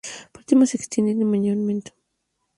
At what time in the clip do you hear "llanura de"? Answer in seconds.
1.19-1.41